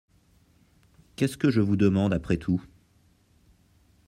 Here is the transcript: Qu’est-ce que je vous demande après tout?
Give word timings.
Qu’est-ce 1.15 1.37
que 1.37 1.51
je 1.51 1.61
vous 1.61 1.75
demande 1.75 2.11
après 2.11 2.37
tout? 2.37 2.59